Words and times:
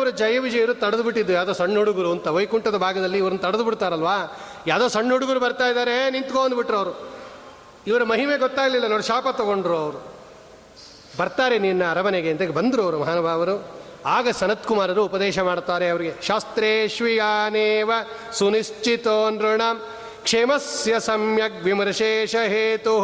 ಅವರು 0.00 0.10
ಜಯ 0.10 0.38
ವಿಜಯರು 0.38 0.74
ತಡೆದು 0.74 1.02
ಬಿಟ್ಟಿದ್ದು. 1.02 1.32
ಯಾವುದೋ 1.32 1.52
ಸಣ್ಣ 1.52 1.78
ಹುಡುಗರು 1.78 2.10
ಅಂತ 2.10 2.26
ವೈಕುಂಠದ 2.26 2.76
ಭಾಗದಲ್ಲಿ 2.76 3.18
ಇವ್ರನ್ನ 3.18 3.38
ತಡೆದು 3.38 3.64
ಬಿಡ್ತಾರಲ್ವಾ? 3.64 4.16
ಯಾವುದೋ 4.66 4.88
ಸಣ್ಣ 4.88 5.12
ಹುಡುಗರು 5.12 5.40
ಬರ್ತಾ 5.40 5.66
ಇದ್ದಾರೆ 5.66 6.10
ನಿಂತ್ಕೊಂಡ್ಬಿಟ್ರು 6.10 6.76
ಅವರು. 6.76 7.10
ಇವರ 7.86 8.04
ಮಹಿಮೆ 8.04 8.38
ಗೊತ್ತಾಗಲಿಲ್ಲ 8.38 8.86
ನೋಡಿ, 8.86 9.02
ಶಾಪ 9.02 9.26
ತಗೊಂಡ್ರು 9.28 9.76
ಅವರು. 9.76 10.12
ಬರ್ತಾರೆ 11.18 11.58
ನಿನ್ನ 11.58 11.82
ಅರಮನೆಗೆ 11.90 12.30
ಅಂತ 12.30 12.42
ಬಂದರು 12.42 12.82
ಅವರು 12.82 12.98
ಮಹಾನುಭಾವರು 12.98 13.80
ಆಗ 14.06 14.28
ಸನತ್ಕುಮಾರರು 14.32 15.04
ಉಪದೇಶ 15.04 15.38
ಮಾಡ್ತಾರೆ 15.38 15.88
ಅವರಿಗೆ 15.88 16.14
ಶಾಸ್ತ್ರೇಶ್ವಿಯಾನೇವ 16.22 17.90
ಸುನಿಶ್ಚಿತೋ 18.32 19.30
ನೃಣ 19.30 19.62
ಕ್ಷೇಮಸ್ಯ 20.24 21.00
ಸಮ್ಯಕ್ 21.00 21.62
ವಿಮರ್ಶೇಷ 21.62 22.34
ಹೇತು. 22.36 22.94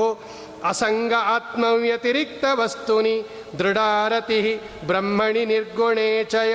ಅಸಂಗ 0.64 1.12
ಆತ್ಮವ್ಯತಿರಿಕ್ತ 1.18 2.44
ವಸ್ತುನಿ 2.52 3.16
ದೃಢಾರತಿ 3.58 4.60
ಬ್ರಹ್ಮಣಿ 4.86 5.44
ನಿರ್ಗುಣೇ 5.44 6.24
ಚಯ. 6.24 6.54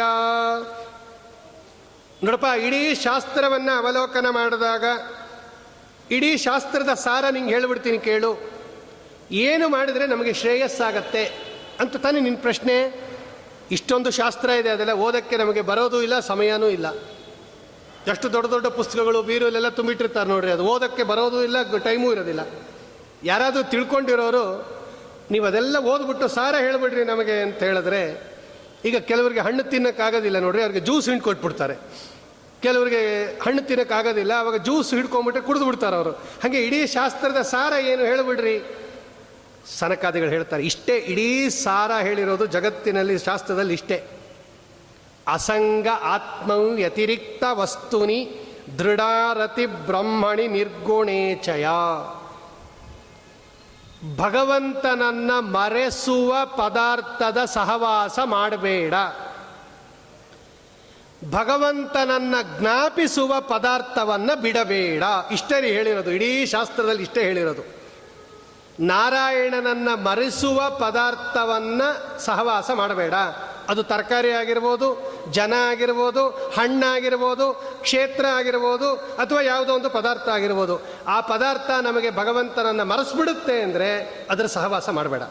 ನೋಡಪ್ಪ, 2.24 2.46
ಇಡೀ 2.64 2.96
ಶಾಸ್ತ್ರವನ್ನು 2.96 3.74
ಅವಲೋಕನ 3.78 4.28
ಮಾಡಿದಾಗ, 4.30 4.84
ಇಡೀ 6.12 6.38
ಶಾಸ್ತ್ರದ 6.38 6.94
ಸಾರ 6.94 7.26
ನಿಂಗೆ 7.32 7.54
ಹೇಳ್ಬಿಡ್ತೀನಿ 7.54 7.98
ಕೇಳು. 7.98 8.32
ಏನು 9.32 9.70
ಮಾಡಿದರೆ 9.70 10.08
ನಮಗೆ 10.08 10.34
ಶ್ರೇಯಸ್ಸಾಗತ್ತೆ 10.34 11.24
ಅಂತ 11.80 11.96
ತಾನೇ 11.96 12.20
ನಿನ್ನ 12.20 12.38
ಪ್ರಶ್ನೆ. 12.42 12.76
ಇಷ್ಟೊಂದು 13.72 14.12
ಶಾಸ್ತ್ರ 14.12 14.50
ಇದೆ, 14.50 14.70
ಅದೆಲ್ಲ 14.70 14.92
ಓದಕ್ಕೆ 14.92 15.38
ನಮಗೆ 15.38 15.62
ಬರೋದು 15.62 16.02
ಇಲ್ಲ, 16.02 16.20
ಸಮಯನೂ 16.20 16.68
ಇಲ್ಲ. 16.68 16.88
ಎಷ್ಟು 18.08 18.34
ದೊಡ್ಡ 18.34 18.48
ದೊಡ್ಡ 18.52 18.68
ಪುಸ್ತಕಗಳು 18.68 19.24
ಬೀರೂಲೆಲ್ಲ 19.24 19.70
ತುಂಬಿಟ್ಟಿರ್ತಾರೆ 19.70 20.30
ನೋಡ್ರಿ, 20.30 20.52
ಅದು 20.52 20.64
ಓದೋಕ್ಕೆ 20.66 21.04
ಬರೋದು 21.04 21.44
ಇಲ್ಲ, 21.44 21.78
ಟೈಮೂ 21.78 22.12
ಇರೋದಿಲ್ಲ. 22.12 22.42
ಯಾರಾದರೂ 23.24 23.64
ತಿಳ್ಕೊಂಡಿರೋರು 23.64 24.46
ನೀವು 25.32 25.46
ಅದೆಲ್ಲ 25.46 25.78
ಓದ್ಬಿಟ್ಟು 25.78 26.28
ಸಾರ 26.28 26.56
ಹೇಳ್ಬಿಡ್ರಿ 26.60 27.04
ನಮಗೆ 27.04 27.42
ಅಂತ 27.42 27.60
ಹೇಳಿದ್ರೆ, 27.64 28.02
ಈಗ 28.86 28.98
ಕೆಲವರಿಗೆ 28.98 29.40
ಹಣ್ಣು 29.40 29.64
ತಿನ್ನೋಕ್ಕಾಗೋದಿಲ್ಲ 29.64 30.40
ನೋಡ್ರಿ, 30.40 30.62
ಅವ್ರಿಗೆ 30.62 30.86
ಜ್ಯೂಸ್ 30.86 31.10
ಹಿಂಡ್ 31.10 31.24
ಕೊಟ್ಬಿಡ್ತಾರೆ. 31.24 31.76
ಕೆಲವರಿಗೆ 32.64 33.02
ಹಣ್ಣು 33.42 33.62
ತಿನ್ನೋಕ್ಕಾಗೋದಿಲ್ಲ, 33.62 34.34
ಅವಾಗ 34.40 34.58
ಜ್ಯೂಸ್ 34.58 34.94
ಹಿಡ್ಕೊಂಬಿಟ್ಟು 34.94 35.42
ಕುಡಿದು 35.42 35.66
ಬಿಡ್ತಾರೆ 35.66 35.96
ಅವರು. 35.96 36.12
ಹಾಗೆ 36.12 36.66
ಇಡೀ 36.66 36.88
ಶಾಸ್ತ್ರದ 36.88 37.42
ಸಾರ 37.42 37.74
ಏನು 37.74 38.04
ಹೇಳ್ಬಿಡ್ರಿ? 38.06 38.56
ಸನಕಾದಿಗಳು 39.80 40.30
ಹೇಳ್ತಾರೆ, 40.30 40.64
ಇಷ್ಟೇ 40.64 40.98
ಇಡೀ 40.98 41.50
ಸಾರ 41.50 41.92
ಹೇಳಿರೋದು 42.02 42.46
ಜಗತ್ತಿನಲ್ಲಿ, 42.46 43.20
ಶಾಸ್ತ್ರದಲ್ಲಿ 43.20 43.74
ಇಷ್ಟೇ. 43.74 44.21
ಅಸಂಗ 45.32 45.88
ಆತ್ಮವು 46.04 46.70
ವ್ಯತಿರಿಕ್ತ 46.70 47.44
ವಸ್ತುನಿ 47.52 48.46
ದೃಢಾರತಿ 48.80 49.66
ಬ್ರಹ್ಮಣಿ 49.66 50.48
ನಿರ್ಗುಣೇಚಯ. 50.48 51.68
ಭಗವಂತನನ್ನ 54.18 55.32
ಮರೆಸುವ 55.40 56.36
ಪದಾರ್ಥದ 56.46 57.46
ಸಹವಾಸ 57.46 58.20
ಮಾಡಬೇಡ. 58.26 58.94
ಭಗವಂತನನ್ನ 61.32 62.36
ಜ್ಞಾಪಿಸುವ 62.60 63.40
ಪದಾರ್ಥವನ್ನ 63.40 64.32
ಬಿಡಬೇಡ. 64.42 65.04
ಇಷ್ಟೇ 65.32 65.74
ಹೇಳಿರೋದು. 65.74 66.12
ಇಡೀ 66.12 66.46
ಶಾಸ್ತ್ರದಲ್ಲಿ 66.46 67.02
ಇಷ್ಟೇ 67.02 67.24
ಹೇಳಿರೋದು. 67.24 67.82
ನಾರಾಯಣನನ್ನ 68.80 69.90
ಮರೆಸುವ 69.94 70.70
ಪದಾರ್ಥವನ್ನ 70.70 71.82
ಸಹವಾಸ 72.18 72.72
ಮಾಡಬೇಡ. 72.72 73.14
ಅದು 73.70 73.84
ತರಕಾರಿ 73.84 74.32
ಆಗಿರ್ಬೋದು 74.32 75.11
ಜನ 75.30 75.54
ಆಗಿರ್ಬೋದು 75.70 76.30
ಹಣ್ಣಾಗಿರ್ಬೋದು 76.30 77.54
ಕ್ಷೇತ್ರ 77.82 78.26
ಆಗಿರ್ಬೋದು, 78.26 78.96
ಅಥವಾ 78.96 79.42
ಯಾವುದೋ 79.42 79.74
ಒಂದು 79.74 79.90
ಪದಾರ್ಥ 79.90 80.30
ಆಗಿರ್ಬೋದು, 80.30 80.82
ಆ 81.08 81.22
ಪದಾರ್ಥ 81.22 81.70
ನಮಗೆ 81.82 82.10
ಭಗವಂತನನ್ನು 82.10 82.86
ಮರೆಸ್ಬಿಡುತ್ತೆ 82.86 83.62
ಅಂದರೆ 83.62 83.90
ಅದರ 84.30 84.46
ಸಹವಾಸ 84.46 84.90
ಮಾಡಬೇಡ. 84.90 85.22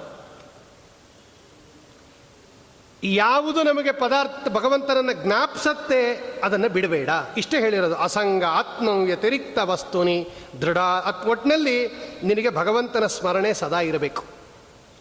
ಯಾವುದು 3.03 3.63
ನಮಗೆ 3.63 3.93
ಪದಾರ್ಥ, 3.93 4.49
ಭಗವಂತನನ್ನು 4.49 5.13
ಜ್ಞಾಪಿಸತ್ತೆ, 5.13 6.01
ಅದನ್ನು 6.45 6.69
ಬಿಡಬೇಡ. 6.69 7.11
ಇಷ್ಟೇ 7.37 7.61
ಹೇಳಿರೋದು, 7.61 7.97
ಅಸಂಗ 7.97 8.45
ಆತ್ಮ 8.45 8.89
ವ್ಯತಿರಿಕ್ತ 8.89 9.59
ವಸ್ತುನಿ 9.59 10.19
ದೃಢ 10.63 10.79
ಅತ್ 10.79 11.25
ಒಟ್ಟಿನಲ್ಲಿ 11.27 11.79
ನಿನಗೆ 12.25 12.51
ಭಗವಂತನ 12.51 13.07
ಸ್ಮರಣೆ 13.07 13.55
ಸದಾ 13.55 13.81
ಇರಬೇಕು. 13.81 14.25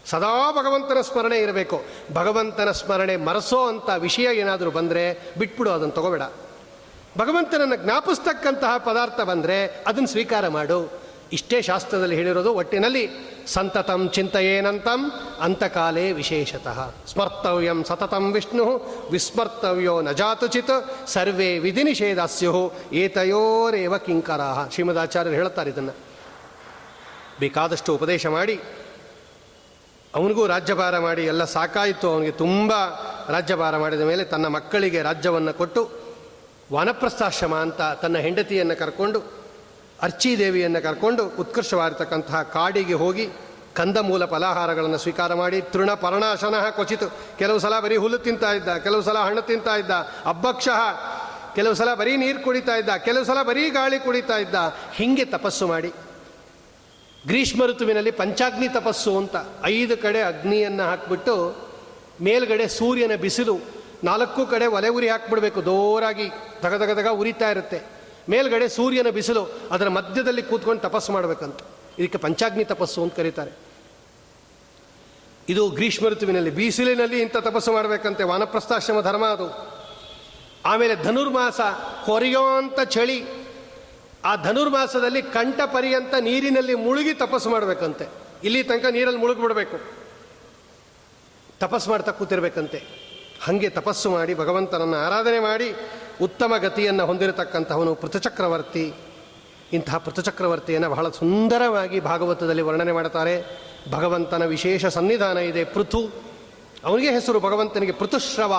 ಸದಾ 0.09 0.51
ಭಗವಂತನ 0.51 1.01
ಸ್ಮರಣೆ 1.01 1.37
ಇರಬೇಕು. 1.37 1.83
ಭಗವಂತನ 2.13 2.71
ಸ್ಮರಣೆ 2.71 3.15
ಮರೆಸೋ 3.17 3.67
ಅಂಥ 3.67 3.89
ವಿಷಯ 3.97 4.23
ಏನಾದರೂ 4.23 4.71
ಬಂದರೆ 4.71 5.33
ಬಿಟ್ಬಿಡು 5.37 5.71
ಅದನ್ನು 5.71 5.93
ತಗೋಬೇಡ. 5.93 6.21
ಭಗವಂತನನ್ನು 7.17 7.75
ಜ್ಞಾಪಿಸ್ತಕ್ಕಂತಹ 7.75 8.77
ಪದಾರ್ಥ 8.77 9.21
ಬಂದರೆ 9.21 9.65
ಅದನ್ನು 9.65 10.07
ಸ್ವೀಕಾರ 10.07 10.47
ಮಾಡು. 10.47 11.09
ಇಷ್ಟೇ 11.31 11.61
ಶಾಸ್ತ್ರದಲ್ಲಿ 11.61 12.15
ಹೇಳಿರೋದು 12.15 12.53
ಒಟ್ಟಿನಲ್ಲಿ, 12.53 13.09
ಸಂತತಂ 13.47 14.09
ಚಿಂತೆಯೇನಂತಂ 14.09 15.11
ಅಂತಕಾಲೇ 15.41 16.11
ವಿಶೇಷತಃ. 16.11 16.93
ಸ್ಮರ್ತವ್ಯಂ 17.07 17.83
ಸತತಂ 17.83 18.31
ವಿಷ್ಣು, 18.31 18.65
ವಿಸ್ಮರ್ತವ್ಯೋ 19.11 20.01
ನ 20.01 20.11
ಜಾತುಚಿತ್, 20.11 21.07
ಸರ್ವೇ 21.07 21.59
ವಿಧಿ 21.59 21.83
ನಿಷೇಧಾಸ್ಯು, 21.83 22.73
ಏತಯೋರೇವ 22.93 23.97
ಕಿಂಕರಾಹ. 23.97 24.69
ಶ್ರೀಮದಾಚಾರ್ಯರು 24.69 25.35
ಹೇಳುತ್ತಾರೆ 25.35 25.69
ಇದನ್ನು. 25.69 25.91
ಬೇಕಾದಷ್ಟು 27.39 27.95
ಉಪದೇಶ 27.95 28.25
ಮಾಡಿ 28.25 28.59
ಅವನಿಗೂ 30.15 30.47
ರಾಜ್ಯಭಾರ 30.47 30.99
ಮಾಡಿ 30.99 31.25
ಎಲ್ಲ 31.25 31.43
ಸಾಕಾಯಿತು. 31.43 32.13
ಅವನಿಗೆ 32.13 32.31
ತುಂಬ 32.31 32.73
ರಾಜ್ಯಭಾರ 33.29 33.77
ಮಾಡಿದ 33.77 34.01
ಮೇಲೆ 34.01 34.23
ತನ್ನ 34.23 34.47
ಮಕ್ಕಳಿಗೆ 34.47 35.01
ರಾಜ್ಯವನ್ನು 35.01 35.53
ಕೊಟ್ಟು 35.53 35.89
ವಾನಪ್ರಸ್ಥಾಶ್ರಮ 36.73 37.55
ಅಂತ 37.55 37.81
ತನ್ನ 37.81 38.17
ಹೆಂಡತಿಯನ್ನು 38.17 38.79
ಕರ್ಕೊಂಡು 38.79 39.19
ಅರ್ಚಿದೇವಿಯನ್ನು 40.01 40.83
ಕರ್ಕೊಂಡು 40.83 41.23
ಉತ್ಕೃಷ್ಟವಾಗಿರ್ತಕ್ಕಂತಹ 41.25 42.41
ಕಾಡಿಗೆ 42.41 42.93
ಹೋಗಿ 42.93 43.29
ಕಂದಮೂಲ 43.73 44.25
ಫಲಾಹಾರಗಳನ್ನು 44.25 44.97
ಸ್ವೀಕಾರ 44.97 45.33
ಮಾಡಿ, 45.33 45.61
ತೃಣ 45.61 45.93
ಪರ್ಣಾಶನ 45.93 46.69
ಕೊಚಿತು. 46.75 47.07
ಕೆಲವು 47.37 47.59
ಸಲ 47.59 47.79
ಬರೀ 47.79 47.97
ಹುಲ್ಲು 47.97 48.17
ತಿಂತಾ 48.17 48.51
ಇದ್ದ, 48.51 48.77
ಕೆಲವು 48.77 49.01
ಸಲ 49.01 49.17
ಹಣ್ಣು 49.17 49.41
ತಿಂತಾ 49.41 49.75
ಇದ್ದ 49.75 49.91
ಅಬ್ಬಕ್ಷಃ 50.25 50.81
ಕೆಲವು 51.55 51.73
ಸಲ 51.73 51.93
ಬರೀ 51.93 52.17
ನೀರು 52.17 52.43
ಕುಡಿತಾ 52.43 52.75
ಇದ್ದ, 52.75 52.89
ಕೆಲವು 52.89 53.25
ಸಲ 53.25 53.41
ಬರೀ 53.43 53.69
ಗಾಳಿ 53.69 53.99
ಕುಡಿತಾ 53.99 54.37
ಇದ್ದ. 54.37 54.55
ಹೀಗೆ 54.93 55.25
ತಪಸ್ಸು 55.25 55.67
ಮಾಡಿ 55.67 55.93
ಗ್ರೀಷ್ಮ 57.27 57.65
ಋತುವಿನಲ್ಲಿ 57.65 58.11
ಪಂಚಾಗ್ನಿ 58.11 58.67
ತಪಸ್ಸು 58.67 59.17
ಅಂತ 59.17 59.35
ಐದು 59.63 59.97
ಕಡೆ 59.97 60.21
ಅಗ್ನಿಯನ್ನು 60.21 60.83
ಹಾಕಿಬಿಟ್ಟು 60.83 61.55
ಮೇಲ್ಗಡೆ 62.21 62.67
ಸೂರ್ಯನ 62.67 63.15
ಬಿಸಿಲು, 63.15 63.59
ನಾಲ್ಕು 64.03 64.45
ಕಡೆ 64.45 64.67
ಒಲೆ 64.67 64.89
ಉರಿ 64.89 65.09
ಹಾಕ್ಬಿಡ್ಬೇಕು 65.09 65.65
ದೋರಾಗಿ 65.65 66.29
ತಗ 66.61 67.07
ಉರಿತಾ 67.11 67.51
ಇರುತ್ತೆ. 67.51 67.81
ಮೇಲ್ಗಡೆ 68.29 68.67
ಸೂರ್ಯನ 68.67 69.09
ಬಿಸಿಲು, 69.09 69.59
ಅದರ 69.71 69.87
ಮಧ್ಯದಲ್ಲಿ 69.87 70.43
ಕೂತ್ಕೊಂಡು 70.43 70.81
ತಪಸ್ಸು 70.81 71.11
ಮಾಡಬೇಕಂತ. 71.11 71.59
ಇದಕ್ಕೆ 71.99 72.17
ಪಂಚಾಗ್ನಿ 72.17 72.63
ತಪಸ್ಸು 72.63 73.03
ಅಂತ 73.03 73.15
ಕರೀತಾರೆ. 73.15 73.51
ಇದು 75.49 75.69
ಗ್ರೀಷ್ಮ 75.69 76.07
ಋತುವಿನಲ್ಲಿ 76.07 76.49
ಬಿಸಿಲಿನಲ್ಲಿ 76.49 77.21
ಇಂಥ 77.21 77.37
ತಪಸ್ಸು 77.37 77.73
ಮಾಡಬೇಕಂತೆ, 77.73 78.23
ವಾನಪ್ರಸ್ಥಾಶ್ರಮ 78.23 79.01
ಧರ್ಮ 79.01 79.25
ಅದು. 79.25 79.79
ಆಮೇಲೆ 80.65 80.95
ಧನುರ್ಮಾಸ 80.95 81.61
ಅಂತ 82.57 82.79
ಚಳಿ 82.79 83.38
ಆ 84.25 84.35
ಧನುರ್ಮಾಸದಲ್ಲಿ 84.35 85.21
ಕಂಠ 85.21 85.59
ಪರ್ಯಂತ 85.65 86.13
ನೀರಿನಲ್ಲಿ 86.19 86.75
ಮುಳುಗಿ 86.75 87.13
ತಪಸ್ಸು 87.13 87.49
ಮಾಡಬೇಕಂತೆ. 87.49 88.07
ಇಲ್ಲಿ 88.43 88.63
ತನಕ 88.63 88.85
ನೀರಲ್ಲಿ 88.85 89.19
ಮುಳುಗಿಬಿಡಬೇಕು. 89.19 89.79
ತಪಸ್ಸು 91.59 91.89
ಮಾಡ್ತಾ 91.89 92.11
ಕೂತಿರ್ಬೇಕಂತೆ. 92.11 92.77
ಹಾಗೆ 93.43 93.69
ತಪಸ್ಸು 93.69 94.11
ಮಾಡಿ 94.11 94.35
ಭಗವಂತನನ್ನು 94.35 94.97
ಆರಾಧನೆ 94.97 95.39
ಮಾಡಿ 95.39 95.75
ಉತ್ತಮ 96.21 96.53
ಗತಿಯನ್ನು 96.57 97.05
ಹೊಂದಿರತಕ್ಕಂಥವನು 97.05 97.95
ಪೃಥಚಕ್ರವರ್ತಿ. 97.95 98.93
ಇಂತಹ 99.73 99.97
ಪೃಥಚಕ್ರವರ್ತಿಯನ್ನು 99.97 100.89
ಬಹಳ 100.89 101.09
ಸುಂದರವಾಗಿ 101.09 101.99
ಭಾಗವತದಲ್ಲಿ 101.99 102.61
ವರ್ಣನೆ 102.61 102.91
ಮಾಡ್ತಾರೆ 102.91 103.61
ಭಗವಂತನ 103.91 104.45
ವಿಶೇಷ 104.45 104.85
ಸನ್ನಿಧಾನ 104.85 105.37
ಇದೆ 105.37 105.63
ಪೃಥು. 105.63 106.09
ಅವನಿಗೆ 106.83 107.11
ಹೆಸರು 107.11 107.39
ಭಗವಂತನಿಗೆ 107.39 107.91
ಪೃಥುಶ್ರವ 107.91 108.53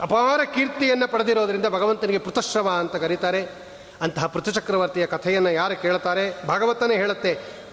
ಅಪಾರ 0.00 0.40
ಕೀರ್ತಿಯನ್ನು 0.44 1.08
ಪಡೆದಿರೋದ್ರಿಂದ 1.08 1.66
ಭಗವಂತನಿಗೆ 1.66 2.18
ಪೃಥಶ್ರವ 2.18 2.68
ಅಂತ 2.68 2.96
ಕರೀತಾರೆ. 2.96 3.69
ಅಂತಹ 4.00 4.26
ಪೃಥುಚಕ್ರವರ್ತಿಯ 4.26 5.06
ಕಥೆಯನ್ನು 5.06 5.50
ಯಾರು 5.50 5.82
ಕೇಳ್ತಾರೆ? 5.82 6.46
ಭಾಗವತನೇ 6.46 6.94
ಹೇಳುತ್ತೆ, 6.94 7.32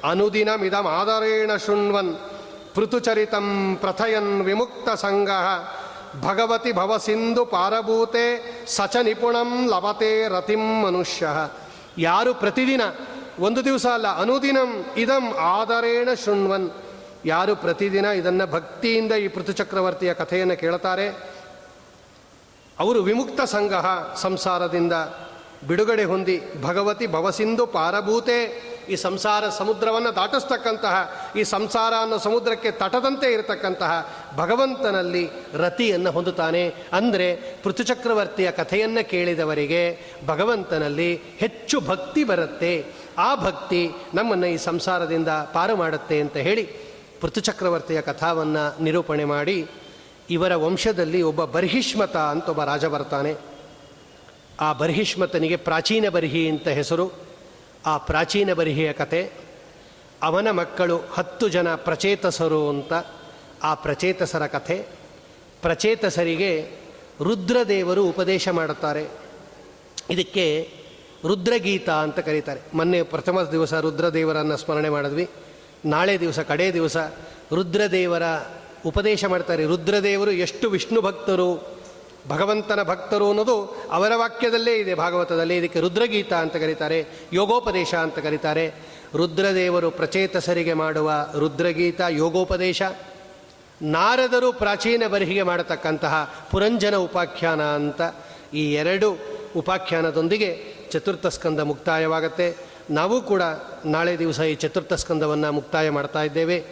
ಅನುದಿನ 0.09 0.49
ಇದಂ 0.65 0.87
ಆಧಾರೇಣ 0.87 1.51
ಶೃಣ್ವನ್ 1.65 2.11
ಪೃಥುಚರಿತಂ 2.75 3.77
ಪ್ರಥಯನ್ 3.81 4.41
ವಿಮುಕ್ತ 4.41 4.89
ಸಂಘ 4.89 5.29
ಭಗವತಿ 6.21 6.71
ಭವಸಿಂಧು 6.71 7.45
ಪಾರಭೂತೆ 7.45 8.25
ಸಚ 8.67 8.95
ನಿಪುಣಂ 8.95 9.67
ಲಭತೆ 9.67 10.27
ರತಿಂ 10.27 10.81
ಮನುಷ್ಯ. 10.83 11.27
ಯಾರು 11.97 12.33
ಪ್ರತಿದಿನ, 12.33 12.81
ಒಂದು 13.39 13.65
ದಿವಸ 13.65 13.85
ಅಲ್ಲ, 13.93 14.07
ಅನುದಿನಂ 14.21 14.85
ಇದಂ 14.97 15.33
ಆದರೇಣ 15.33 16.09
ಶೃಣ್ವನ್. 16.25 16.69
ಯಾರು 17.25 17.55
ಪ್ರತಿದಿನ 17.55 18.05
ಇದನ್ನು 18.05 18.51
ಭಕ್ತಿಯಿಂದ 18.51 19.11
ಈ 19.11 19.27
ಪೃಥುಚಕ್ರವರ್ತಿಯ 19.27 20.13
ಕಥೆಯನ್ನು 20.13 20.57
ಕೇಳ್ತಾರೆ? 20.57 21.07
ಅವರು 22.79 22.99
ವಿಮುಕ್ತ 23.03 23.41
ಸಂಘ 23.41 23.73
ಸಂಸಾರದಿಂದ 24.15 24.93
ಬಿಡುಗಡೆ 25.63 26.03
ಹೊಂದಿ 26.03 26.41
ಭಗವತಿ 26.63 27.07
ಭವಸಿಂಧು 27.07 27.65
ಪಾರಭೂತೆ 27.65 28.67
ಈ 28.89 28.95
ಸಂಸಾರ 28.95 29.49
ಸಮುದ್ರವನ್ನು 29.49 30.15
ದಾಟಿಸ್ತಕ್ಕಂತಹ, 30.15 30.95
ಈ 31.35 31.43
ಸಂಸಾರ 31.43 31.93
ಅನ್ನೋ 32.01 32.17
ಸಮುದ್ರಕ್ಕೆ 32.17 32.71
ತಟದಂತೆ 32.71 33.33
ಇರತಕ್ಕಂತಹ 33.33 34.09
ಭಗವಂತನಲ್ಲಿ 34.35 35.29
ರತಿಯನ್ನು 35.53 36.11
ಹೊಂದುತ್ತಾನೆ. 36.11 36.73
ಅಂದರೆ 36.93 37.35
ಪೃಥುಚಕ್ರವರ್ತಿಯ 37.63 38.51
ಕಥೆಯನ್ನು 38.51 39.09
ಕೇಳಿದವರಿಗೆ 39.09 39.81
ಭಗವಂತನಲ್ಲಿ 40.27 41.15
ಹೆಚ್ಚು 41.15 41.79
ಭಕ್ತಿ 41.81 42.23
ಬರುತ್ತೆ. 42.23 42.85
ಆ 43.17 43.35
ಭಕ್ತಿ 43.35 43.89
ನಮ್ಮನ್ನು 44.13 44.47
ಈ 44.47 44.57
ಸಂಸಾರದಿಂದ 44.57 45.27
ಪಾರು 45.27 45.75
ಮಾಡುತ್ತೆ 45.75 46.19
ಅಂತ 46.19 46.37
ಹೇಳಿ 46.37 46.63
ಪೃಥುಚಕ್ರವರ್ತಿಯ 47.21 48.01
ಕಥಾವನ್ನು 48.01 48.83
ನಿರೂಪಣೆ 48.83 49.25
ಮಾಡಿ 49.25 49.67
ಇವರ 50.29 50.55
ವಂಶದಲ್ಲಿ 50.55 51.21
ಒಬ್ಬ 51.21 51.43
ಬರ್ಹಿಷ್ಮತ 51.45 52.17
ಅಂತ 52.17 52.49
ಒಬ್ಬ 52.49 52.63
ರಾಜ 52.63 52.85
ಬರ್ತಾನೆ. 52.85 53.56
ಆ 54.59 54.73
ಬರ್ಹಿಷ್ಮತನಿಗೆ 54.73 55.55
ಪ್ರಾಚೀನ 55.55 56.09
ಬರ್ಹಿ 56.09 56.49
ಅಂತ 56.49 56.67
ಹೆಸರು. 56.67 57.11
ಆ 57.85 57.97
ಪ್ರಾಚೀನ 57.97 58.53
ಬರ್ಹಿಯ 58.53 58.93
ಕತೆ, 58.93 59.31
ಅವನ 60.23 60.51
ಮಕ್ಕಳು 60.51 60.97
ಹತ್ತು 60.97 61.49
ಜನ 61.49 61.75
ಪ್ರಚೇತಸರು 61.75 62.69
ಅಂತ 62.69 62.93
ಆ 63.63 63.73
ಪ್ರಚೇತಸರ 63.73 64.47
ಕಥೆ 64.47 64.85
ಪ್ರಚೇತಸರಿಗೆ 65.61 66.71
ರುದ್ರದೇವರು 67.23 68.05
ಉಪದೇಶ 68.05 68.49
ಮಾಡುತ್ತಾರೆ. 68.49 69.07
ಇದಕ್ಕೆ 70.09 70.73
ರುದ್ರಗೀತ 71.27 71.89
ಅಂತ 71.89 72.19
ಕರೀತಾರೆ. 72.19 72.61
ಮೊನ್ನೆ 72.73 73.03
ಪ್ರಥಮ 73.03 73.41
ದಿವಸ 73.41 73.73
ರುದ್ರದೇವರನ್ನು 73.73 74.57
ಸ್ಮರಣೆ 74.57 74.89
ಮಾಡಿದ್ವಿ. 74.89 75.29
ನಾಳೆ 75.85 76.19
ದಿವಸ, 76.19 76.39
ಕಡೇ 76.39 76.71
ದಿವಸ 76.71 76.97
ರುದ್ರದೇವರ 77.53 78.23
ಉಪದೇಶ 78.85 79.25
ಮಾಡ್ತಾರೆ. 79.25 79.65
ರುದ್ರದೇವರು 79.65 80.31
ಎಷ್ಟು 80.31 80.69
ವಿಷ್ಣು 80.69 81.01
ಭಕ್ತರು 81.01 81.76
ಭಗವಂತನ 82.27 82.83
ಭಕ್ತರು 82.83 83.27
ಅನ್ನೋದು 83.27 83.75
ಅವರ 83.91 84.11
ವಾಕ್ಯದಲ್ಲೇ 84.15 84.75
ಇದೆ. 84.75 84.95
ಭಾಗವತದಲ್ಲಿ 84.95 85.57
ಇದಕ್ಕೆ 85.57 85.79
ರುದ್ರಗೀತ 85.79 86.33
ಅಂತ 86.33 86.55
ಕರೀತಾರೆ, 86.55 87.07
ಯೋಗೋಪದೇಶ 87.33 87.95
ಅಂತ 87.95 88.19
ಕರೀತಾರೆ. 88.19 88.73
ರುದ್ರದೇವರು 89.15 89.91
ಪ್ರಚೇತಸರಿಗೆ 89.91 90.73
ಮಾಡುವ 90.73 91.11
ರುದ್ರಗೀತ, 91.39 92.01
ಯೋಗೋಪದೇಶ. 92.09 92.81
ನಾರದರು 93.81 94.53
ಪ್ರಾಚೀನ 94.53 95.03
ಬರಿಹಿಗೆ 95.07 95.43
ಮಾಡತಕ್ಕಂತಹ 95.43 96.47
ಪುರಂಜನ 96.51 96.95
ಉಪಾಖ್ಯಾನ 96.95 97.61
ಅಂತ 97.61 98.01
ಈ 98.53 98.73
ಎರಡು 98.73 99.17
ಉಪಾಖ್ಯಾನದೊಂದಿಗೆ 99.55 100.63
ಚತುರ್ಥ 100.91 101.27
ಸ್ಕಂದ 101.27 101.59
ಮುಕ್ತಾಯವಾಗತ್ತೆ. 101.59 102.55
ನಾವು 102.89 103.21
ಕೂಡ 103.21 103.41
ನಾಳೆ 103.85 104.19
ದಿವಸ 104.19 104.39
ಈ 104.39 104.55
ಚತುರ್ಥ 104.55 104.93
ಸ್ಕಂದವನ್ನು 104.93 105.51
ಮುಕ್ತಾಯ 105.51 105.89
ಮಾಡ್ತಾ 105.89 106.23
ಇದ್ದೇವೆ. 106.23 106.65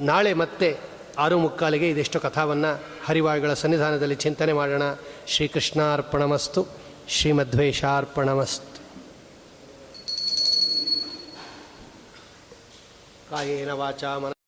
ನಾಳೆ 0.00 0.34
ಮತ್ತೆ 0.34 0.76
ಆರು 1.18 1.38
ಮುಕ್ಕಾಲಿಗೆ 1.38 1.88
ಇದೆಷ್ಟು 1.90 2.20
ಕಥಾವನ್ನು 2.20 2.80
ಹರಿವಾಯುಗಳ 3.06 3.52
ಸನ್ನಿಧಾನದಲ್ಲಿ 3.54 4.14
ಚಿಂತನೆ 4.14 4.52
ಮಾಡೋಣ. 4.52 4.82
ಶ್ರೀಕೃಷ್ಣಾರ್ಪಣಮಸ್ತು. 5.26 6.66
ಶ್ರೀಮಧ್ವೇಶಾರ್ಪಣಮಸ್ತು 7.08 8.78
ಕಾಯೇನ 13.30 13.70
ವಾಚಾ 13.70 14.18
ಮನ 14.18 14.32